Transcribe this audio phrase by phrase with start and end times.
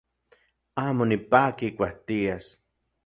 [0.83, 2.45] Amo nipaki ijkuak tias.